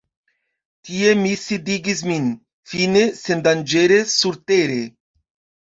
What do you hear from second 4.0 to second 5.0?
surtere.